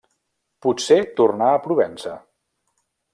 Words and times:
Potser 0.65 0.97
tornà 1.19 1.49
a 1.57 1.59
Provença. 1.67 2.15